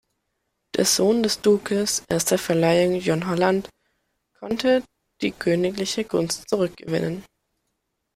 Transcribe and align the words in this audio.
Der 0.75 0.85
Sohn 0.85 1.21
des 1.21 1.41
Dukes 1.41 2.01
erster 2.09 2.39
Verleihung 2.39 2.95
John 3.01 3.27
Holland 3.27 3.69
konnte 4.39 4.81
die 5.21 5.31
königliche 5.31 6.05
Gunst 6.05 6.49
zurückgewinnen. 6.49 7.23